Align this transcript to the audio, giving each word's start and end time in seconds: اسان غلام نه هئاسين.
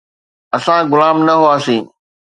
اسان 0.55 0.83
غلام 0.91 1.17
نه 1.27 1.33
هئاسين. 1.41 1.83